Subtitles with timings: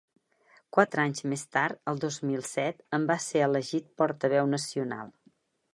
[0.77, 5.19] Quatre anys més tard, el dos mil set, en va ser elegit portaveu nacional.